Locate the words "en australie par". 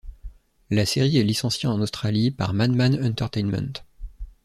1.69-2.53